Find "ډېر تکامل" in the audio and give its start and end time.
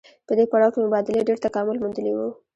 1.27-1.77